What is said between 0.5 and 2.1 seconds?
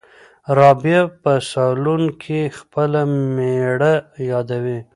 رابعه په صالون